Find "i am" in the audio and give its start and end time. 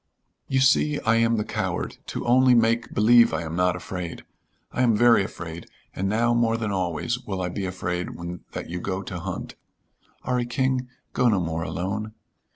1.01-1.37, 3.35-3.55, 4.71-4.95